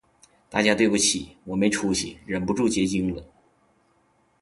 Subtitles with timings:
[0.49, 3.23] 大家对不起，我没出息，忍不住结晶了